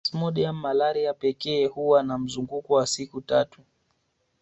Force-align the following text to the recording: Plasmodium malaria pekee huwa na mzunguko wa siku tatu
Plasmodium 0.03 0.55
malaria 0.55 1.13
pekee 1.13 1.65
huwa 1.65 2.03
na 2.03 2.17
mzunguko 2.17 2.73
wa 2.73 2.87
siku 2.87 3.21
tatu 3.21 3.61